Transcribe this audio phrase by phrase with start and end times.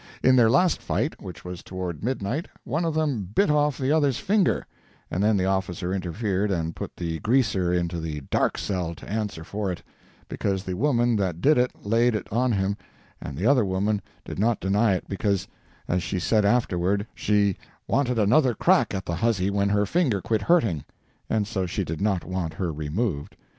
[0.23, 4.17] In their last fight, which was toward midnight, one of them bit off the other's
[4.17, 4.65] finger,
[5.11, 9.43] and then the officer interfered and put the "Greaser" into the "dark cell" to answer
[9.43, 12.77] for it—because the woman that did it laid it on him,
[13.21, 15.47] and the other woman did not deny it because,
[15.87, 17.55] as she said afterward, she
[17.87, 20.83] "wanted another crack at the huzzy when her finger quit hurting,"
[21.29, 23.37] and so she did not want her removed.